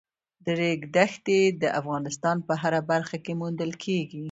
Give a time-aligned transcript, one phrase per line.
[0.45, 4.19] د ریګ دښتې د افغانستان په هره برخه کې موندل کېږي.